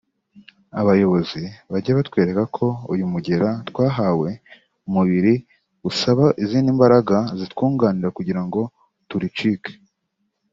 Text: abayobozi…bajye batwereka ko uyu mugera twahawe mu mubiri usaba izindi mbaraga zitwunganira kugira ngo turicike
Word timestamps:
abayobozi…bajye 0.81 1.91
batwereka 1.97 2.43
ko 2.55 2.67
uyu 2.93 3.05
mugera 3.13 3.49
twahawe 3.69 4.29
mu 4.83 4.91
mubiri 4.95 5.33
usaba 5.89 6.25
izindi 6.43 6.69
mbaraga 6.77 7.17
zitwunganira 7.39 8.09
kugira 8.17 8.41
ngo 8.45 8.61
turicike 9.09 9.71